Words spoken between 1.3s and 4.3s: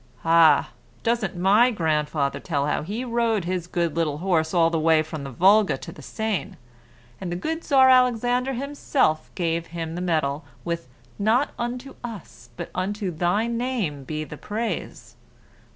my grandfather tell how he rode his good little